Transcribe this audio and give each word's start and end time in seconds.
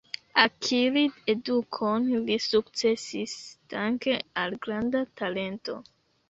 Akiri 0.43 1.01
edukon 1.33 2.07
li 2.29 2.37
sukcesis 2.45 3.35
dank 3.75 4.09
al 4.45 4.57
granda 4.65 5.05
talento. 5.23 5.79